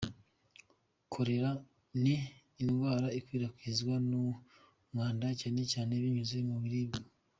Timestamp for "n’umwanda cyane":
4.09-5.61